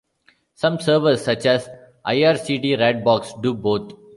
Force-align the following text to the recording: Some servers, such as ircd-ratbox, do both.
Some 0.55 0.79
servers, 0.79 1.23
such 1.23 1.45
as 1.45 1.67
ircd-ratbox, 2.07 3.39
do 3.43 3.53
both. 3.53 3.93